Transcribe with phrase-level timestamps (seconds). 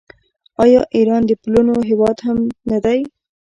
[0.63, 2.37] آیا ایران د پلونو هیواد هم
[2.69, 2.99] نه دی؟